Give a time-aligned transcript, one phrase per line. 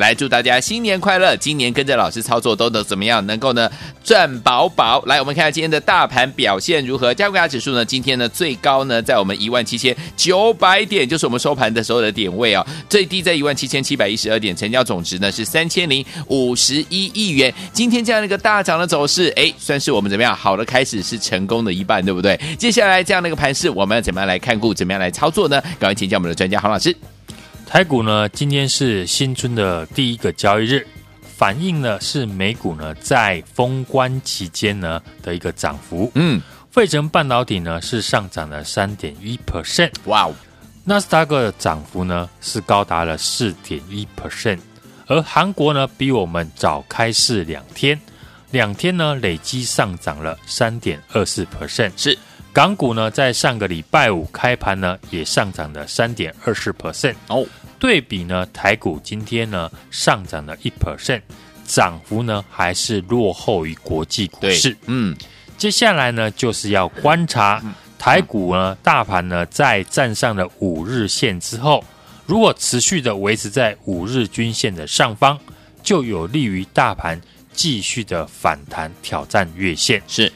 [0.00, 1.36] 来祝大家新年快乐！
[1.36, 3.24] 今年跟着老师操作都能怎么样？
[3.26, 3.70] 能够呢
[4.02, 5.02] 赚饱饱！
[5.04, 7.12] 来，我们看下今天的大盘表现如何？
[7.12, 7.84] 加权指数呢？
[7.84, 12.66] 今天呢最高呢在我们一万七千九百点，就是我们收盘的时候的点位啊、哦。
[12.88, 17.52] 最低在一万七千七百一十二点，成交总值呢是三千零五十一亿元。
[17.74, 22.40] 今天这样的一个大涨的走势，哎，算是我们怎么样好的开始，是成功的一半，对不对？
[22.58, 24.72] 接下来这样的一个盘势，我们要怎么样来看顾？
[24.72, 25.60] 怎么样来操作呢？
[25.78, 26.96] 赶快请教我们的专家黄老师。
[27.70, 30.84] 台股呢，今天是新春的第一个交易日，
[31.22, 36.10] 反映呢是美股呢在封关期间呢的一个涨幅。
[36.16, 40.34] 嗯，费城半导体呢是上涨了三点一 percent，哇哦，
[40.82, 44.58] 纳斯达克的涨幅呢是高达了四点一 percent，
[45.06, 48.00] 而韩国呢比我们早开市两天，
[48.50, 52.18] 两天呢累计上涨了三点二四 percent，是。
[52.52, 57.46] 港股呢，在上个礼拜五开盘呢，也上涨了三点二四 percent 哦。
[57.80, 61.22] 对比呢，台股今天呢上涨了一 percent，
[61.64, 64.76] 涨幅呢还是落后于国际股市。
[64.84, 65.16] 嗯，
[65.56, 67.60] 接下来呢就是要观察
[67.98, 71.82] 台股呢大盘呢在站上了五日线之后，
[72.26, 75.38] 如果持续的维持在五日均线的上方，
[75.82, 77.18] 就有利于大盘
[77.54, 80.02] 继续的反弹挑战月线。
[80.06, 80.30] 是。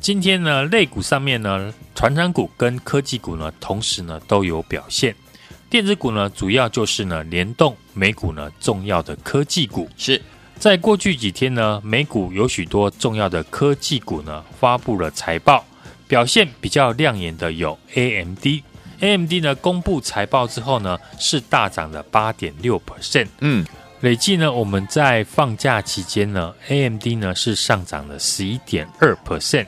[0.00, 5.14] 今天呢，类股上面呢，传产股跟科技股呢，同时呢都有表现。
[5.74, 9.90] 电子股呢，主要就是呢联动美股呢重要的科技股。
[9.96, 10.22] 是
[10.56, 15.64] 在过去几天呢，美股有许多重要的科技股呢发布了财报，
[16.06, 18.46] 表现比较亮眼的有 AMD。
[19.00, 23.26] AMD 呢公布财报之后呢，是大涨了八点六 percent。
[23.40, 23.66] 嗯，
[23.98, 29.66] 累计呢，我们在放假期间呢，AMD 呢是上涨了十一点二 percent。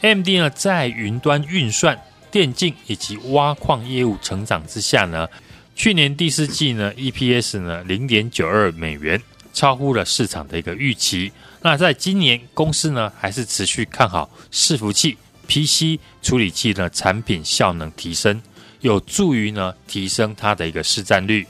[0.00, 2.00] AMD 呢，在云端运算、
[2.34, 5.28] 电竞以及挖矿业务成长之下呢，
[5.76, 9.22] 去年第四季呢，EPS 呢零点九二美元，
[9.52, 11.30] 超乎了市场的一个预期。
[11.62, 18.42] 那在今年，公司呢还是持续看好伺服器、PC 处理器的产品效能提升，
[18.80, 21.46] 有助于呢提升它的一个市占率。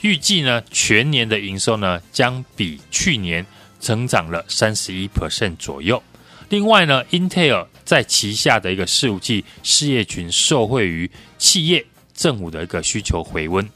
[0.00, 3.46] 预计呢全年的营收呢将比去年
[3.80, 6.02] 成长了三十一 percent 左右。
[6.48, 11.84] 另外呢，Intel 在旗下的一个伺服器事业群受惠于企业、
[12.14, 13.68] 政府的一个需求回温，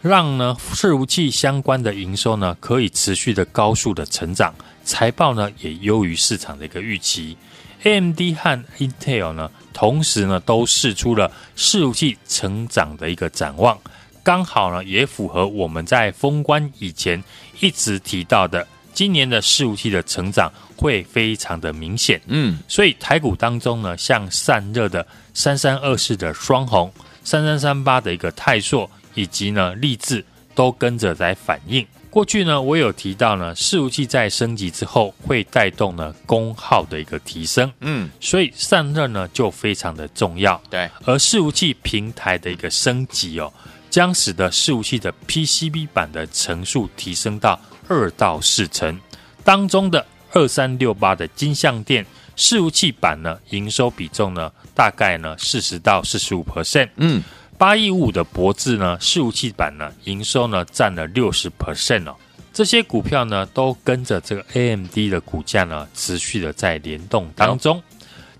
[0.00, 7.36] 让呢伺服器相关的营收呢可以持续的高速的成长，财报呢也优于市场的一个预期。
[7.82, 13.78] AMD 和 Intel 呢同时呢都释出了伺服器成长的一个展望，
[14.22, 17.22] 刚好呢也符合我们在封关以前
[17.60, 18.66] 一直提到的。
[18.98, 26.92] 今年的伺服器的成长会非常的明显，嗯，所以台股当中呢，像散热的三三二四的双红、
[27.22, 31.86] 三三三八的一个泰硕，以及呢力致都跟着来反应。
[32.10, 40.90] 过去呢，我有提到呢，伺服器在升级之后会带动呢功耗的一个提升，嗯，所以散热呢就非常的重要，对。
[41.04, 43.52] 而伺服器平台的一个升级哦，
[43.88, 47.56] 将使得伺服器的 PCB 板的层数提升到。
[47.88, 49.00] 二到四成
[49.42, 52.04] 当中的二三六八的金相店
[52.36, 56.88] 伺服器版呢，营收比重呢，大概呢四十到四十五 percent。
[56.96, 57.22] 嗯，
[57.56, 62.14] 八一五的博智呢，伺服器版呢，营收呢占了六十 percent 哦。
[62.52, 67.82] 这些股票呢，都跟着这个 AMD 的股价呢，持续的在联动当中。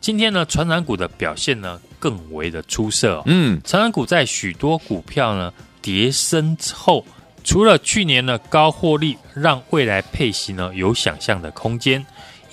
[0.01, 3.23] 今天呢，传染股的表现呢，更为的出色哦。
[3.27, 7.05] 嗯，传染股在许多股票呢跌升之后。
[7.49, 12.05] 除了去年的高获利，让未来配息呢有想象的空间，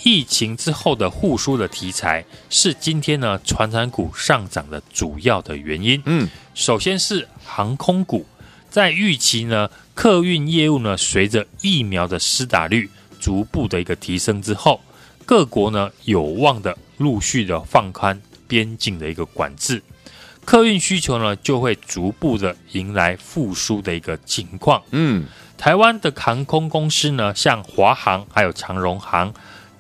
[0.03, 6.01] 疫情之后的复苏的题材是今天呢传产股上涨的主要的原因。
[6.05, 8.25] 嗯，首先是航空股，
[8.69, 12.89] 在预期呢客运业务呢随着疫苗的施打率
[13.19, 14.79] 逐步的一个提升之后，
[15.25, 18.17] 各国呢有望的陆续的放宽
[18.47, 19.83] 边境的一个管制。
[20.45, 24.81] 客运需求呢，就会逐步的迎来复苏的一个情况。
[24.91, 25.25] 嗯，
[25.57, 29.33] 台湾的航空公司呢，像华航还有长荣航，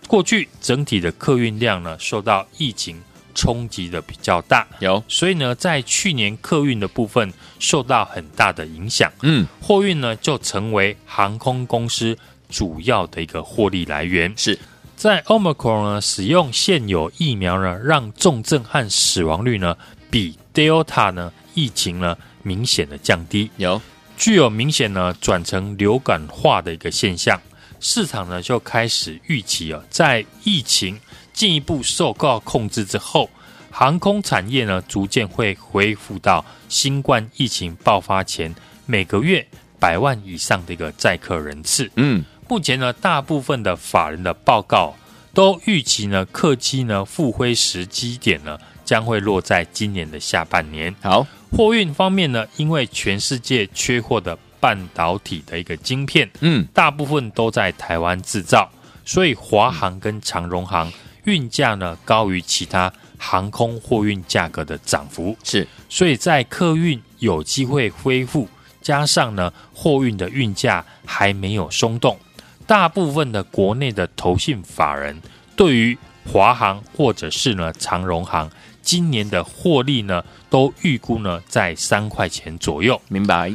[0.07, 2.99] 过去整体的客运量呢，受到疫情
[3.35, 9.11] 冲击的比较大，有，所以呢，在去年客运的部分受到很大的影响。
[9.21, 12.17] 嗯，货运呢就成为航空公司
[12.49, 14.33] 主要的一个获利来源。
[14.35, 14.57] 是
[14.95, 19.77] 在 Omicron 呢使用现有疫苗呢，让重症和死亡率呢
[20.09, 23.79] 比 Delta 呢疫情呢明显的降低，有
[24.17, 27.39] 具有明显呢转成流感化的一个现象。
[27.81, 30.99] 市场呢就开始预期啊，在疫情
[31.33, 33.29] 进一步受到控制之后，
[33.69, 38.55] 航空产业呢逐渐会恢复到新冠疫情爆发前
[38.85, 39.45] 每个月
[39.77, 41.91] 百万以上的一个载客人次。
[41.97, 44.95] 嗯，目前呢，大部分的法人的报告
[45.33, 50.95] 都预期呢，客机呢复飞时机点呢将会落在今年的下半年。
[51.01, 54.37] 好，货运方面呢，因为全世界缺货的。
[54.57, 58.67] 半导体的一个晶片，嗯，大部分都在台湾制造，
[59.05, 60.91] 所以华航跟长荣航
[61.25, 68.49] 运价呢高于其他航空货运价格的涨幅，是，所以在客运有机会恢复，
[68.81, 72.17] 加上呢货运的运价还没有松动，
[72.65, 75.21] 大部分的国内的投信法人
[75.55, 75.95] 对于
[76.25, 78.49] 华航或者是呢长荣航
[78.85, 83.53] 今年的获利呢都预估呢在三块钱左右，明白。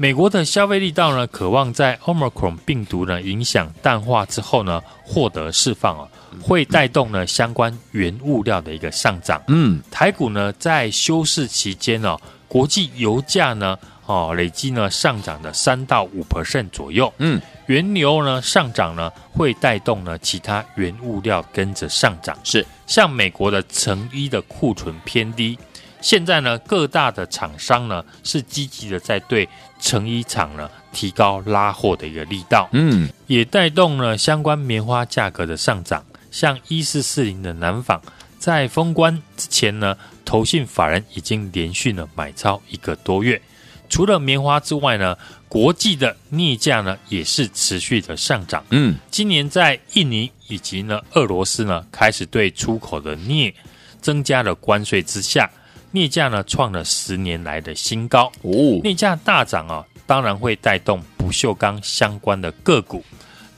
[0.00, 6.06] 美国的消费力道呢，渴望在 Omicron 病毒呢影响淡化之后呢，获得释放啊，
[6.40, 9.42] 会带动呢相关原物料的一个上涨。
[9.48, 12.16] 嗯，台股呢在休市期间呢，
[12.46, 13.76] 国际油价呢
[14.06, 17.12] 哦累计呢上涨了三到五 percent 左右。
[17.18, 22.36] 嗯，原油呢上涨呢，会带动呢其他原物料跟着上涨。
[22.42, 25.58] 是，像美国的成衣的库存偏低。
[26.00, 29.48] 现在呢，各大的厂商呢是积极的在对
[29.80, 36.04] 成衣厂呢提高拉货的一个力道，嗯，也带动了相关棉花价格的上涨。
[36.30, 38.00] 像一四四零的南纺，
[38.38, 43.42] 在封关之前呢，投信法人已经连续呢买超一个多月。
[43.88, 45.16] 除了棉花之外呢，
[45.48, 48.64] 国际的镍价呢也是持续的上涨。
[48.70, 53.54] 嗯，今年在印尼以及呢俄罗斯呢开始对出口的镍
[54.00, 55.50] 增加了关税之下。
[55.90, 63.02] 镍价呢创了十年来的新高哦，镍价大涨啊，当然会带动不锈钢相关的个股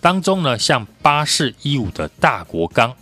[0.00, 2.94] 当中呢，像八四一五的大国钢，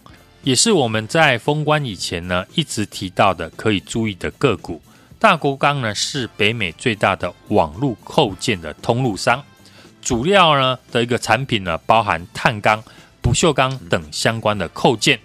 [0.42, 4.80] 也是我们在封关以前呢一直提到的可以注意的个股。
[5.20, 9.42] 大国钢呢是北美最大的网络扣件的通路商，
[10.00, 12.80] 主料呢的一个产品呢包含碳钢、
[13.20, 15.18] 不锈钢等相关的扣件。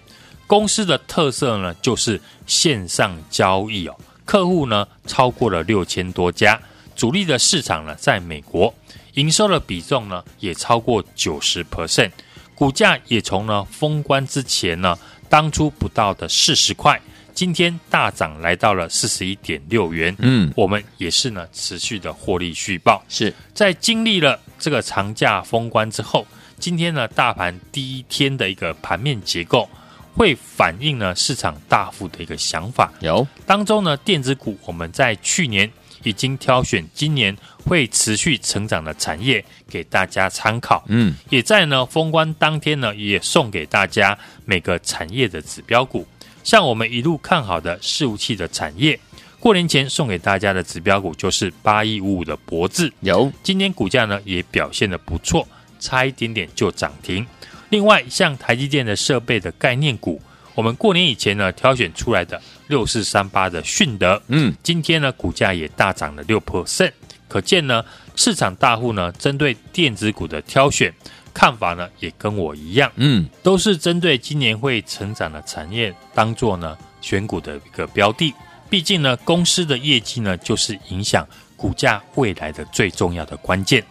[0.48, 3.96] 公司的特色呢，就是线上交易哦，
[4.26, 6.60] 客户呢超过了六千多家，
[6.96, 8.74] 主力的市场呢在美国，
[9.14, 11.64] 营收的比重呢也超过九十。
[11.66, 12.12] percent，
[12.56, 14.98] 股价也从呢封关之前呢
[15.30, 17.00] 当初不到的四十块，
[17.34, 26.26] 今天大涨来到了四十一点六元，嗯，我们也是呢持续的获利续报，是在经历了这个长假封关之后，
[26.60, 29.68] 今天呢大盘第一天的一个盘面结构。
[30.16, 32.94] 会反映呢市场大幅的一个想法。
[33.00, 35.68] 有当中呢电子股，我们在去年
[36.04, 37.36] 已经挑选今年
[37.66, 40.84] 会持续成长的产业给大家参考。
[40.88, 44.16] 嗯，也在呢封关当天呢也送给大家
[44.46, 46.08] 每个产业的指标股。
[46.44, 49.00] 像我们一路看好的伺服器的产业，
[49.40, 52.92] 过年前送给大家的指标股就是八一五五的博智。
[53.02, 55.48] 有今天股价呢也表现的不错，
[55.80, 57.26] 差一点点就涨停。
[57.70, 60.22] 另外，像台积电的设备的概念股，
[60.54, 66.92] 我们过年以前呢挑选出来的六四三八的迅德，嗯，今天呢股价也大涨了六 percent，
[67.28, 67.84] 可见呢
[68.16, 70.94] 市场大户呢针对电子股的挑选
[71.34, 78.34] 看法呢也跟我一样，嗯，都是针对今年会成长的产业当做呢选股的一个标的，
[78.70, 83.84] 毕竟呢公司的业绩呢就是影响股价未来的最重要的关键。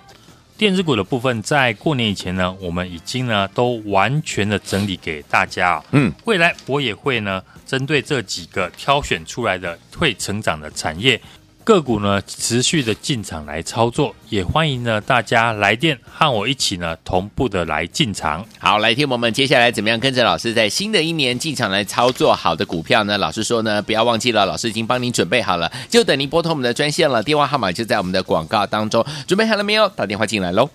[0.56, 5.82] 电子股的部分，在过年以前呢，我们已经呢都完全的整理给大家。
[5.90, 11.20] 嗯，未来我也会呢，针对这几个挑选出来的会成长的产业。
[11.64, 18.44] 个股呢，持续的进场来操作，也欢迎呢大家来电和我一起呢同步的来进场。
[18.58, 23.16] 好，来听我们接下来怎么样跟着老师在新的一年进场来操作好的股票呢？
[23.18, 29.88] 老师说呢，不要忘记了，老师已经帮您准备好了，就等您拨通我们的专线了，电话号码就在我们的广告当中，准备好了没有？
[29.90, 30.68] 打电话进来喽。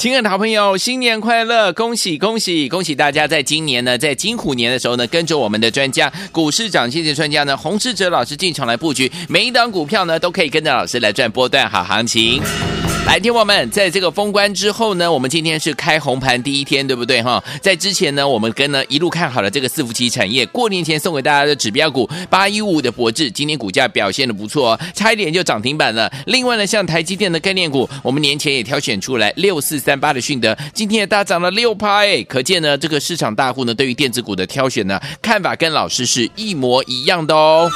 [0.00, 1.70] 亲爱的好朋友，新年快乐！
[1.74, 3.28] 恭喜恭喜恭喜大家！
[3.28, 12.40] 在今年呢，在金虎年的时候呢，跟着我们的专家股市长线的专家呢，洪世哲老师进场来布局，每一档股票呢，都可以跟着老师来赚波段好行情。
[13.10, 17.42] 来，听我们，在这个封关之后呢，我们今天是开红盘第一天，对不对哈？
[17.60, 26.08] 在之前呢，我们跟呢一路看好了这个伺服器产业，过年前送给大家的指标股八一五的博智，今天股价表现的不错，差一点就涨停板了。
[26.26, 37.68] 另外呢，像台积电的概念股，我们年前也挑选出来六四三八的迅德，今天也大涨了六趴，哎，可见呢这个市场大户呢对于电子股的挑选呢看法跟老师是一模一样的哦。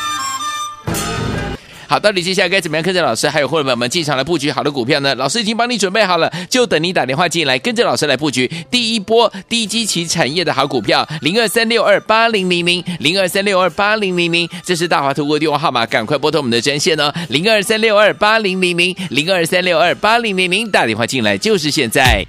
[1.86, 5.14] 好，到底接下来该怎么样跟着老师还有伙伴们进场来布局好的股票呢？
[5.14, 22.24] 老师已经帮你准备好了，就等你打电话进来，跟着老师来布局第一波低基期产业的好股票，零二三六二八零零零零二三六二八零零零，这是大华图国电话号码，赶快拨通我们的专线哦，零二三六二八零零零零二三六二八零零零，打电话进来就是现在。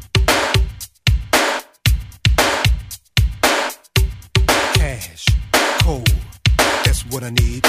[4.74, 5.26] Cash,
[5.84, 6.10] cold,
[6.84, 7.64] that's what I need.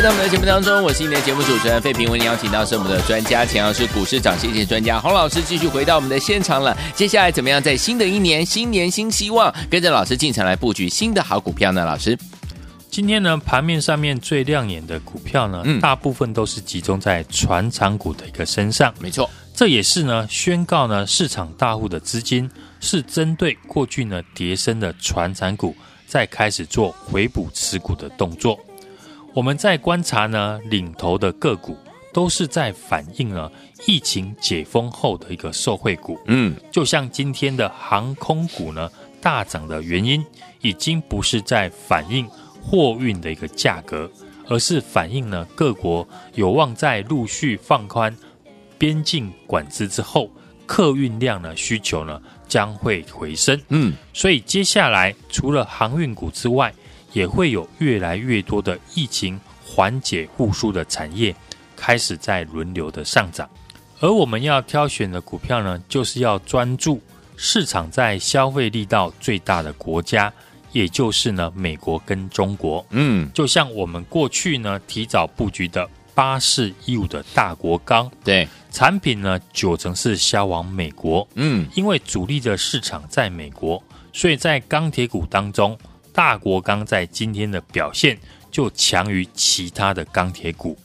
[0.00, 6.76] 在我们的节目当中，我是你的节目主持人费平，为您邀请到是我们的专家，钱老师股市涨跌线专家洪老师，继续回到我们的现场了。
[6.94, 11.84] 接下来怎么样在新的一年，新年新希望，跟着老师进场来布局新的好股票呢？
[11.84, 12.16] 老师，
[12.88, 18.94] 今天呢，盘面上面最亮眼的股票呢，嗯、大部分都是集中在船厂股的一个身上。
[19.00, 22.48] 没错，这也是呢，宣告呢，市场大户的资金
[22.78, 25.74] 是针对过去呢跌升的船产股，
[26.06, 28.56] 在开始做回补持股的动作。
[29.38, 31.78] 我们在观察呢，领头的个股
[32.12, 33.48] 都是在反映了
[33.86, 36.18] 疫情解封后的一个受惠股。
[36.26, 38.90] 嗯，就像今天的航空股呢
[39.20, 40.26] 大涨的原因，
[40.60, 42.28] 已经不是在反映
[42.60, 44.10] 货运的一个价格，
[44.48, 46.04] 而是反映呢各国
[46.34, 48.12] 有望在陆续放宽
[48.76, 50.28] 边境管制之后，
[50.66, 53.56] 客运量呢需求呢将会回升。
[53.68, 56.74] 嗯，所以接下来除了航运股之外，
[57.12, 61.34] 也会有越来越多的疫情缓解复苏的产业
[61.76, 63.48] 开始在轮流的上涨，
[64.00, 67.00] 而我们要挑选的股票呢，就是要专注
[67.36, 70.32] 市场在消费力道最大的国家，
[70.72, 72.84] 也就是呢美国跟中国。
[72.90, 81.26] 嗯，就像我们过去呢提早布局的八四一五的大国钢，对，产品呢九成是销往美国。
[81.34, 83.80] 嗯，因为主力的市场在美国，
[84.12, 85.78] 所以在钢铁股当中。
[86.18, 88.18] 大国钢在今天的表现
[88.50, 90.76] 就强于其他的钢铁股，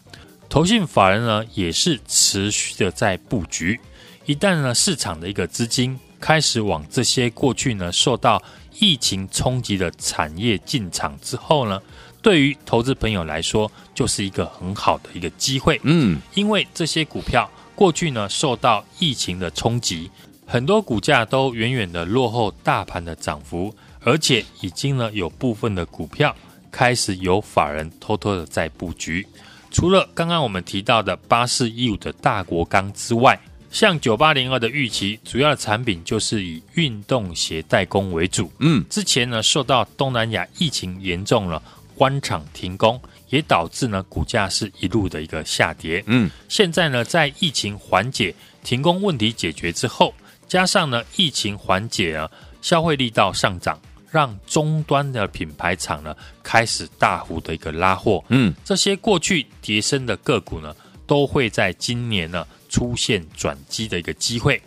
[0.48, 3.80] 投信法人呢也是持续的在布局。
[4.26, 8.40] 一旦呢市场的一个资金开始往这些过去呢受到
[8.80, 11.82] 疫情冲击的产业进场之后呢，
[12.22, 15.82] 对于投资朋友来说就是一个很好的一个机会。
[15.82, 20.12] 嗯，因为这些股票过去呢受到疫情的冲击，
[20.46, 23.76] 很多股价都远远的落后大盘的涨幅。
[24.04, 26.36] 而且已经呢有部分的股票
[26.72, 29.26] 开始有法人偷偷的在布局，
[29.72, 33.40] 除了刚刚我们提到的八四一五的大国钢之外，
[33.72, 38.52] 像九八零二的预期，主要的产品就是以运动鞋代工为主。
[38.60, 41.62] 嗯，之前呢受到东南亚疫情严重了，
[41.96, 46.04] 关厂停工，也导致呢股价是一路的一个下跌。
[46.08, 50.14] 嗯，现在呢在疫情缓解、停工问题解决之后，
[50.48, 52.30] 加上呢疫情缓解啊，
[52.62, 53.80] 消费力道上涨。
[54.14, 60.76] 让终端的品牌厂呢开始大幅的一个拉货，嗯，这些过去跌升的个股呢，
[61.08, 64.62] 都会在今年呢出现转机的一个机会，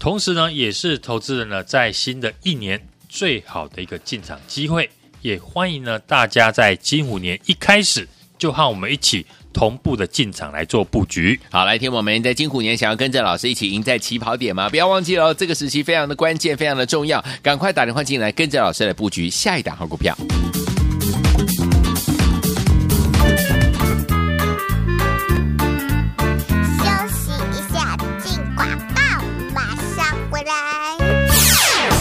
[0.00, 4.90] 同时呢，也是投资人呢在新的一年最好的一个进场机会，
[5.22, 9.24] 也欢迎呢大家在金虎年一开始就和我们一起。
[9.54, 11.40] 同步的进场来做布局。
[11.50, 14.68] 好，来听我们在金虎年想要跟着老师一起赢在起跑点吗？
[14.68, 20.14] 不要忘记了，这个时期非常的关键，非常的重要，赶快打电话进来，跟着老师来布局下一档好股票。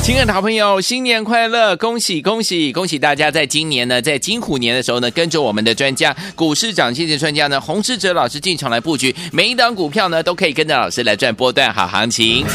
[0.03, 1.77] 亲爱的好朋友，新年快乐！
[1.77, 3.31] 恭喜恭喜恭喜大家！
[3.31, 12.45] 在今年呢，在金虎年的时候呢，跟着我们的专家股市涨跌线专家呢，洪世哲老师进场来布局，每一档股票呢，都可以跟着老师来赚波段好行情。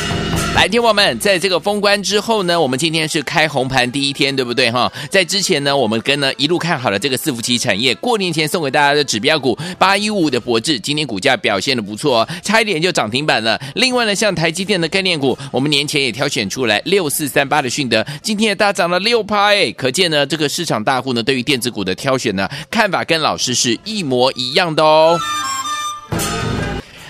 [0.54, 4.90] 来听我们，在这个封关之后呢，我们今天是开红盘第一天，对不对哈？
[5.08, 13.60] 在之前呢，我们跟呢一路看好了这个伺服器产业，过年前送给大家的指标股八一五的博智，今天股价表现的不错哦，差一点就涨停板了。
[13.74, 25.16] 另外呢，像台积电的概念股，我们年前也挑选出来六四三三八的讯德，今天也大涨了六趴，哎，可见呢这个市场大户呢对于电子股的挑选呢看法跟老师是一模一样的哦。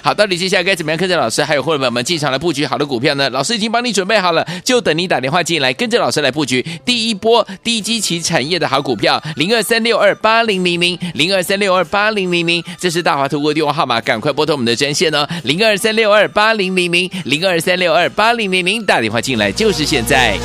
[0.03, 3.29] 好，到底接下来该怎么样跟着老师还有伙伴们进场来布局好的股票呢？
[3.31, 20.39] 老师已经帮你准备好了，就等你打电话进来，跟着老师来布局第一波低基期产业的好股票，零二三六二八零零零零二三六二八零零零，这是大华图国电话号码，赶快拨通我们的专线哦，零二三六二八零零零零二三六二八零零零，打电话进来就是现在。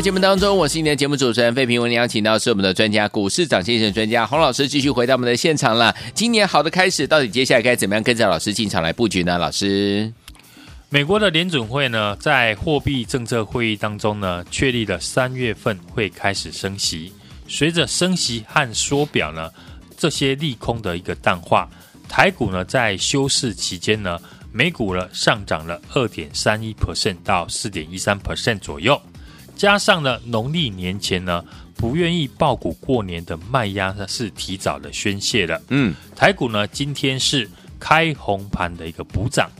[0.00, 1.82] 的节目当中，我是今天的节目主持人费平。
[1.82, 5.94] 为您邀请到是我们的专家股市涨先生专家洪老师，继续回到我们的现场了。
[6.14, 9.36] 今年好的开始，到底接下来该怎么样跟着老师进场来布局呢？
[9.36, 10.10] 老师，
[10.88, 17.12] 美国的联准会呢，在货币政策会议当中呢，确立了三月份会开始升息。
[17.46, 19.50] 随着升息和缩表呢，
[19.98, 21.68] 这些利空的一个淡化，
[22.08, 24.18] 台股呢在休市期间呢，
[24.50, 28.98] 美股呢上涨了二点三一 percent 到四点一三 percent 左右。
[29.60, 31.44] 加上呢，农历年前呢，
[31.76, 35.60] 不愿意爆股过年的卖压呢，是提早的宣泄了。
[35.68, 37.46] 嗯，台股呢，今天是
[37.78, 39.50] 开红盘的一个补涨，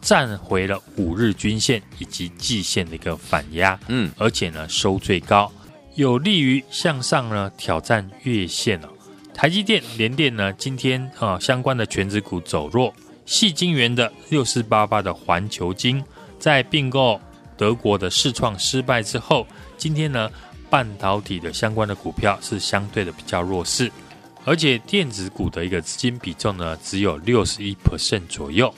[0.00, 3.76] 站回了五日均线以及季线的一个反压。
[3.88, 5.50] 嗯，而且呢，收最高，
[5.96, 8.88] 有利于向上呢挑战月线哦。
[9.34, 12.94] 台积电、联电呢，今天啊相关的权值股走弱，
[13.26, 16.00] 矽晶圆的六四八八的环球晶
[16.38, 17.20] 在并购。
[17.58, 20.30] 德国的世创失败之后，今天呢，
[20.70, 23.90] 半导体的相关的股票是相对的比较弱势，
[24.44, 28.72] 而且电子股的一个资金比重呢，只有六十一 percent 左右。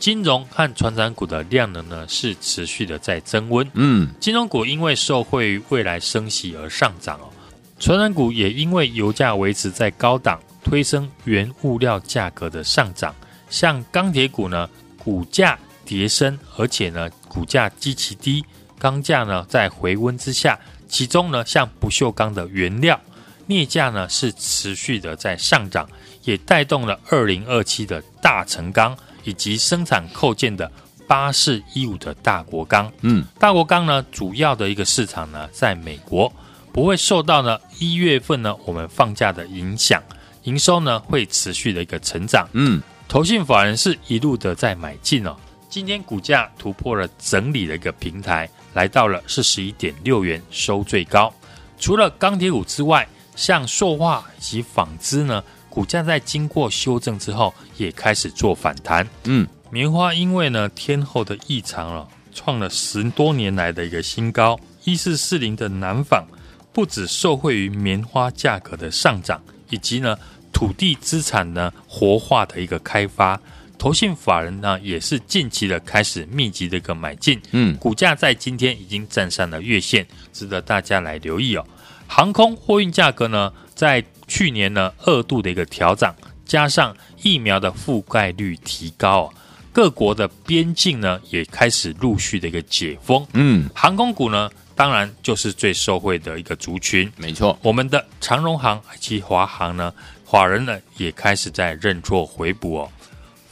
[0.00, 3.64] 金融和传产股的量能呢，是持续的在增温。
[3.74, 7.30] 嗯，金融股因为受惠于未来升息而上涨哦，
[7.78, 13.14] 传产股也因为油价维持在高档，推升原物料价格的上涨。
[13.48, 14.68] 像钢铁股呢，
[14.98, 15.58] 股价。
[15.84, 18.44] 跌升，而且呢，股价极其低，
[18.78, 23.00] 钢价呢在回温之下，其中呢，像不锈钢的原料
[23.46, 25.88] 镍价呢是持续的在上涨，
[26.24, 30.70] 也带动了二零二七的大成钢以及生产扣件的
[31.06, 32.90] 八四一五的大国钢。
[33.02, 36.32] 嗯，大国钢呢主要的一个市场呢在美国，
[36.72, 40.02] 不会受到呢一月份呢我们放假的影响，
[40.44, 42.48] 营收呢会持续的一个成长。
[42.52, 45.36] 嗯，投信法人是一路的在买进哦。
[45.72, 51.32] 今天股价突破了整理的一个平台，来到了四十一点六元，收最高。
[51.78, 59.08] 除了钢铁股之外，像塑化以及纺织呢，股价在经过修正之后，也开始做反弹。
[59.24, 64.60] 嗯，棉花因为呢天后的异常了，创了十多年来的一个新高。
[64.84, 66.26] 一四四零的南纺
[66.74, 70.18] 不止受惠于棉花价格的上涨，以及呢
[70.52, 73.40] 土地资产呢活化的一个开发。
[73.82, 81.66] 投信法人呢，也是近期的开始密集的一个买进，嗯，股价在今天已经站上了月线，值得大家来留意哦。
[82.06, 86.14] 航空货运价格呢，在去年呢二度的一个调涨，
[86.44, 89.28] 加上疫苗的覆盖率提高，
[89.72, 99.92] 各国的边境呢也开始陆续的一个解封，嗯，航空股呢，当然就是最受惠的一个族群，没错，我们的长荣行以及华航呢，
[100.24, 102.88] 法人呢也开始在认错回补哦。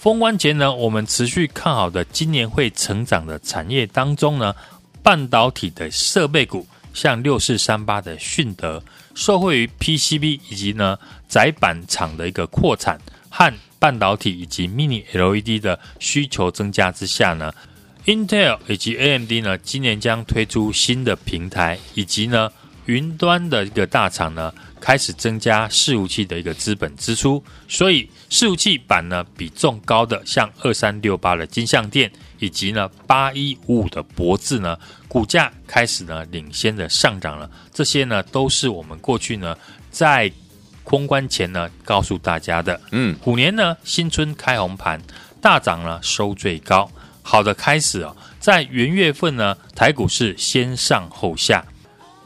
[0.01, 4.57] 封关前呢，我们持续看好的今年会成长的产业当中呢，
[5.03, 8.83] 半导体的设备股，像六四三八的迅德，
[9.15, 17.53] 受惠于 PCB 以及呢窄板厂的一个扩产和半导体以及 Mini LED 的需求增加之下呢
[18.07, 22.51] ，Intel 以及 AMD 呢今年将推出新的平台，以及呢
[22.91, 24.53] 云端的一个大厂呢。
[24.81, 37.51] 开始增加伺服器的一个资本支出，所以伺服器板呢比重高的像二三六八的金相电，以及呢八一五五的博智呢，股价开始呢领先的上涨了。
[37.75, 39.55] 这些呢都是我们过去呢
[39.91, 40.33] 在
[40.83, 42.81] 空关前呢告诉大家的。
[42.91, 44.99] 嗯，虎年呢新春开红盘，
[45.43, 48.17] 大涨呢收最高，好的开始哦。
[48.39, 51.63] 在元月份呢台股是先上后下。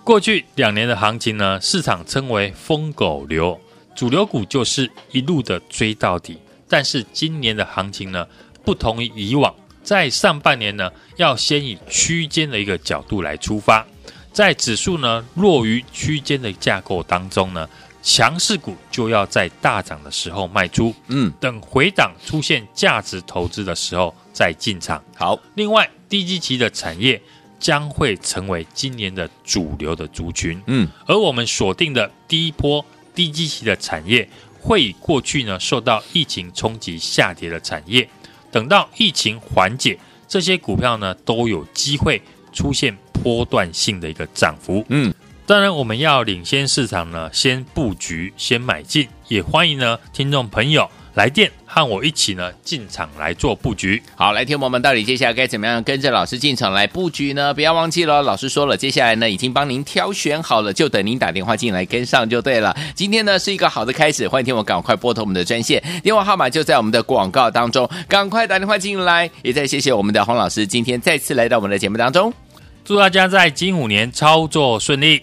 [0.05, 3.59] 过去两年的行情呢，市场称为疯狗流，
[3.97, 6.39] 主流股就是一路的追到底。
[6.69, 8.27] 但是今年的行情呢，
[8.63, 13.87] 不同于以往，在上半年呢，要先以区间的一个角度来出发，
[14.31, 17.67] 在指数呢落于区间的架构当中呢，
[18.03, 25.03] 强势股就要在大涨的时候卖出，嗯，等回档出现价值投资的时候再进场。
[25.17, 27.19] 好，另外低基期的产业。
[27.65, 34.29] 将会成为今年的主流的族群，嗯，而我们锁定的第一波低基期的产业，
[34.61, 38.07] 会以过去呢受到疫情冲击下跌的产业，
[38.53, 39.99] 等到疫情缓解，
[40.29, 42.21] 这些股票呢都有机会
[42.53, 45.15] 出现波段性的一个涨幅，嗯，
[45.47, 50.91] 当然我们要领先市场呢，先布局，先买进，也欢迎呢听众朋友。
[51.15, 54.03] 来电和我一起呢进场来做布局。
[54.17, 57.55] 好，来听我们到底接下来该怎么样跟着老师进场来布局呢？
[57.55, 62.77] 不要忘记了，老师说了，接下来呢已经帮您挑选好了，就等您打电话进来跟上就对了。
[62.95, 69.31] 今天呢是一个好的开始，欢迎听我赶快拨通我们的专线，电话号码就在我们的广告当中，赶快打电话进来。
[69.43, 72.33] 也再谢谢我们的洪老师今天再次来到我们的节目当中。
[72.85, 75.23] 祝大家在金虎年操作顺利。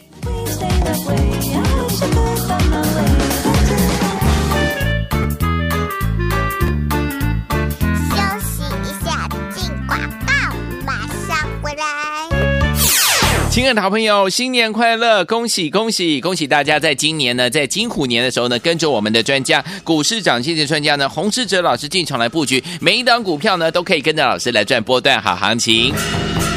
[13.52, 15.26] 亲爱的好朋友，新年快乐！
[15.26, 25.94] 恭喜恭喜恭喜大家，在今年呢，在金虎年的时候呢，跟着我们的专家股市长先机专家呢，洪世哲老师进场来布局，每一档股票呢，都可以跟着老师来赚波段好行情。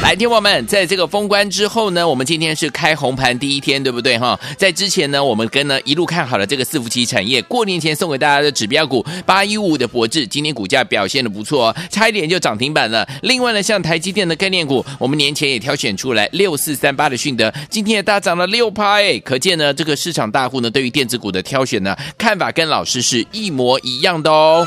[0.01, 4.39] 来，听我们，在这个封关之后呢，我们今天是开红盘第一天，对不对哈？
[4.55, 13.07] 在之前呢，我们跟呢一路看好了这个伺服器产业，过年前送给大家的指标股八一五五的博智，今天股价表现的不错哦，差一点就涨停板了。
[13.23, 24.63] 另外呢，像台积电的概念股，我们年前也挑选出来六四三三八的迅德，今天也大涨了六趴，哎，可见呢这个市场大户呢对于电子股的挑选呢看法跟老师是一模一样的哦。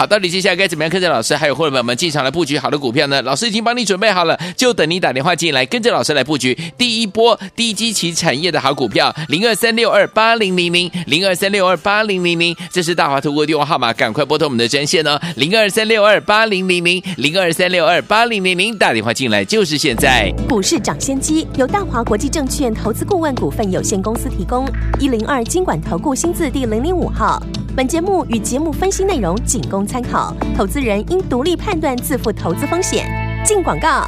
[0.00, 0.90] 好，到底接下来该怎么样？
[0.90, 3.20] 跟着老师还有伙伴们，进场来布局好的股票呢？
[3.20, 20.32] 老师已经帮你准备好了，就等你打电话进来，跟着老师来布局第一波低基期产业的好股票，零二三六二八零零零零二三六二八零零零，这是大华投顾电话号码，赶快拨通我们的专线哦，零二三六二八零零零零二三六二八零零零，打电话进来就是现在。
[20.48, 24.66] 股市涨先机由大华国际证券投资顾问股份有限公司提供，
[24.98, 27.38] 一零二经管投顾新字第零零五号。
[27.76, 33.10] 本节目与节目分析内容仅供参考，投资人应独立判断，自负投资风险。
[33.44, 34.06] 进广告。